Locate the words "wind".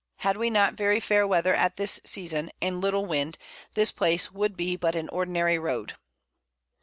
3.05-3.37